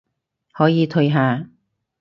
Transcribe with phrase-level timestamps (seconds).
[0.51, 1.45] 可以退下